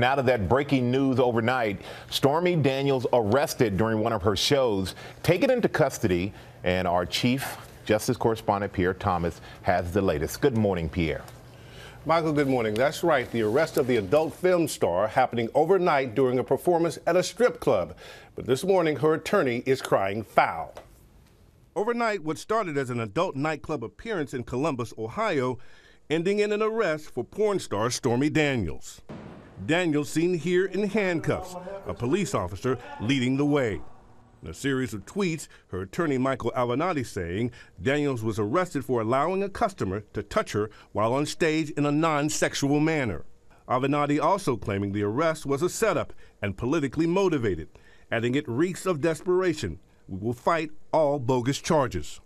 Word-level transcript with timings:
Now 0.00 0.16
to 0.16 0.22
that 0.22 0.48
breaking 0.48 0.90
news 0.90 1.20
overnight, 1.20 1.80
Stormy 2.10 2.56
Daniels 2.56 3.06
arrested 3.12 3.76
during 3.76 4.00
one 4.00 4.12
of 4.12 4.22
her 4.22 4.34
shows, 4.34 4.96
taken 5.22 5.50
into 5.52 5.68
custody, 5.68 6.32
and 6.64 6.88
our 6.88 7.06
chief 7.06 7.56
justice 7.84 8.16
correspondent 8.16 8.72
Pierre 8.72 8.94
Thomas 8.94 9.40
has 9.62 9.92
the 9.92 10.02
latest. 10.02 10.40
Good 10.40 10.58
morning, 10.58 10.88
Pierre. 10.88 11.22
Michael, 12.06 12.32
good 12.32 12.48
morning. 12.48 12.74
That's 12.74 13.04
right. 13.04 13.30
The 13.30 13.42
arrest 13.42 13.76
of 13.76 13.86
the 13.86 13.98
adult 13.98 14.34
film 14.34 14.66
star 14.66 15.06
happening 15.06 15.48
overnight 15.54 16.16
during 16.16 16.40
a 16.40 16.44
performance 16.44 16.98
at 17.06 17.14
a 17.14 17.22
strip 17.22 17.60
club. 17.60 17.94
But 18.34 18.46
this 18.46 18.64
morning, 18.64 18.96
her 18.96 19.14
attorney 19.14 19.62
is 19.64 19.80
crying 19.80 20.24
foul. 20.24 20.74
Overnight, 21.76 22.24
what 22.24 22.38
started 22.38 22.76
as 22.76 22.90
an 22.90 22.98
adult 22.98 23.36
nightclub 23.36 23.84
appearance 23.84 24.34
in 24.34 24.42
Columbus, 24.42 24.92
Ohio, 24.98 25.60
ending 26.10 26.40
in 26.40 26.50
an 26.50 26.62
arrest 26.62 27.14
for 27.14 27.22
porn 27.22 27.60
star 27.60 27.90
Stormy 27.90 28.28
Daniels. 28.28 29.00
Daniels 29.66 30.10
seen 30.10 30.34
here 30.34 30.66
in 30.66 30.88
handcuffs, 30.88 31.54
a 31.86 31.94
police 31.94 32.34
officer 32.34 32.78
leading 33.00 33.36
the 33.36 33.44
way. 33.44 33.80
In 34.42 34.50
a 34.50 34.54
series 34.54 34.92
of 34.92 35.06
tweets, 35.06 35.48
her 35.68 35.82
attorney 35.82 36.18
Michael 36.18 36.52
Avenatti 36.54 37.06
saying 37.06 37.50
Daniels 37.80 38.22
was 38.22 38.38
arrested 38.38 38.84
for 38.84 39.00
allowing 39.00 39.42
a 39.42 39.48
customer 39.48 40.04
to 40.12 40.22
touch 40.22 40.52
her 40.52 40.68
while 40.92 41.14
on 41.14 41.24
stage 41.24 41.70
in 41.70 41.86
a 41.86 41.92
non 41.92 42.28
sexual 42.28 42.78
manner. 42.78 43.24
Avenatti 43.66 44.20
also 44.20 44.56
claiming 44.56 44.92
the 44.92 45.02
arrest 45.02 45.46
was 45.46 45.62
a 45.62 45.70
setup 45.70 46.12
and 46.42 46.58
politically 46.58 47.06
motivated, 47.06 47.68
adding 48.10 48.34
it 48.34 48.46
reeks 48.46 48.84
of 48.84 49.00
desperation. 49.00 49.78
We 50.08 50.18
will 50.18 50.34
fight 50.34 50.72
all 50.92 51.18
bogus 51.18 51.58
charges. 51.60 52.20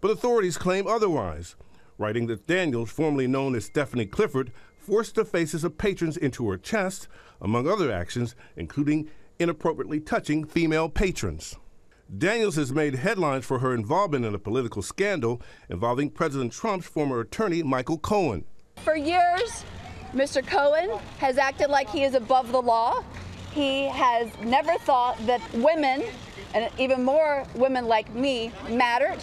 But 0.00 0.12
authorities 0.12 0.56
claim 0.56 0.86
otherwise, 0.86 1.56
writing 1.98 2.28
that 2.28 2.46
Daniels, 2.46 2.90
formerly 2.90 3.26
known 3.26 3.56
as 3.56 3.64
Stephanie 3.64 4.06
Clifford, 4.06 4.52
forced 4.86 5.16
the 5.16 5.24
faces 5.24 5.64
of 5.64 5.76
patrons 5.76 6.16
into 6.16 6.48
her 6.48 6.56
chest, 6.56 7.08
among 7.40 7.66
other 7.66 7.90
actions, 7.90 8.36
including 8.56 9.10
inappropriately 9.40 9.98
touching 9.98 10.44
female 10.44 10.88
patrons. 10.88 11.56
Daniels 12.16 12.54
has 12.54 12.72
made 12.72 12.94
headlines 12.94 13.44
for 13.44 13.58
her 13.58 13.74
involvement 13.74 14.24
in 14.24 14.32
a 14.32 14.38
political 14.38 14.82
scandal 14.82 15.42
involving 15.68 16.08
President 16.08 16.52
Trump's 16.52 16.86
former 16.86 17.18
attorney, 17.18 17.64
Michael 17.64 17.98
Cohen. 17.98 18.44
For 18.76 18.94
years, 18.94 19.64
Mr. 20.12 20.46
Cohen 20.46 21.00
has 21.18 21.36
acted 21.36 21.68
like 21.68 21.90
he 21.90 22.04
is 22.04 22.14
above 22.14 22.52
the 22.52 22.62
law. 22.62 23.02
He 23.52 23.86
has 23.88 24.28
never 24.44 24.78
thought 24.78 25.18
that 25.26 25.40
women, 25.52 26.04
and 26.54 26.70
even 26.78 27.02
more 27.02 27.44
women 27.56 27.86
like 27.86 28.14
me, 28.14 28.52
mattered. 28.70 29.18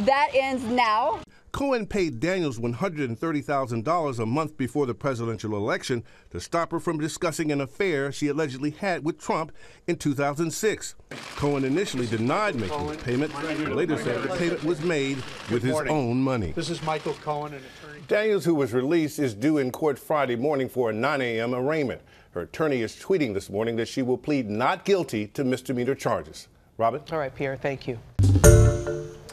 That 0.00 0.30
ends 0.34 0.64
now. 0.64 1.20
Cohen 1.58 1.86
paid 1.88 2.20
Daniels 2.20 2.60
$130,000 2.60 4.18
a 4.20 4.26
month 4.26 4.56
before 4.56 4.86
the 4.86 4.94
presidential 4.94 5.56
election 5.56 6.04
to 6.30 6.38
stop 6.38 6.70
her 6.70 6.78
from 6.78 7.00
discussing 7.00 7.50
an 7.50 7.60
affair 7.60 8.12
she 8.12 8.28
allegedly 8.28 8.70
had 8.70 9.04
with 9.04 9.18
Trump 9.18 9.50
in 9.88 9.96
2006. 9.96 10.94
Cohen 11.34 11.64
initially 11.64 12.06
denied 12.06 12.54
making 12.54 12.86
the 12.86 12.96
payment, 12.98 13.34
and 13.34 13.74
later 13.74 13.98
said 13.98 14.22
the 14.22 14.36
payment 14.36 14.62
was 14.62 14.80
made 14.82 15.16
with 15.50 15.64
his 15.64 15.74
own 15.88 16.22
money. 16.22 16.52
This 16.52 16.70
is 16.70 16.80
Michael 16.84 17.14
Cohen, 17.14 17.52
an 17.52 17.62
attorney. 17.82 18.02
Daniels, 18.06 18.44
who 18.44 18.54
was 18.54 18.72
released, 18.72 19.18
is 19.18 19.34
due 19.34 19.58
in 19.58 19.72
court 19.72 19.98
Friday 19.98 20.36
morning 20.36 20.68
for 20.68 20.90
a 20.90 20.92
9 20.92 21.20
a.m. 21.20 21.56
arraignment. 21.56 22.02
Her 22.30 22.42
attorney 22.42 22.82
is 22.82 22.94
tweeting 22.94 23.34
this 23.34 23.50
morning 23.50 23.74
that 23.78 23.88
she 23.88 24.02
will 24.02 24.16
plead 24.16 24.48
not 24.48 24.84
guilty 24.84 25.26
to 25.26 25.42
misdemeanor 25.42 25.96
charges. 25.96 26.46
Robin? 26.76 27.02
All 27.10 27.18
right, 27.18 27.34
Pierre, 27.34 27.56
thank 27.56 27.88
you. 27.88 27.98